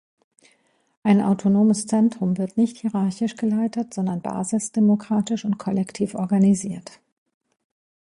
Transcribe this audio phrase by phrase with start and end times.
[1.03, 6.99] Ein autonomes Zentrum wird nicht hierarchisch geleitet, sondern basisdemokratisch und kollektiv organisiert.